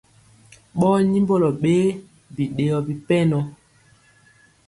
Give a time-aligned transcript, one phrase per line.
[0.77, 1.85] Ɓɔɔ nyimbɔlɔ ɓee
[2.35, 3.39] biɗeyɔ bipɛnɔ.